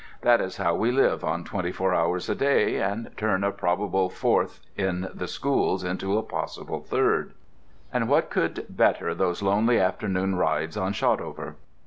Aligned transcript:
That 0.21 0.41
is 0.41 0.57
how 0.57 0.73
we 0.73 0.89
live 0.91 1.23
on 1.23 1.43
twenty 1.43 1.71
four 1.71 1.93
hours 1.93 2.27
a 2.27 2.33
day, 2.33 2.77
and 2.77 3.11
turn 3.17 3.43
a 3.43 3.51
probable 3.51 4.09
Fourth 4.09 4.59
in 4.75 5.07
the 5.13 5.27
Schools 5.27 5.83
into 5.83 6.17
a 6.17 6.23
possible 6.23 6.79
Third. 6.79 7.33
And 7.93 8.09
what 8.09 8.31
could 8.31 8.65
better 8.67 9.13
those 9.13 9.43
lonely 9.43 9.79
afternoon 9.79 10.33
rides 10.37 10.75
on 10.75 10.93
Shotover? 10.93 11.53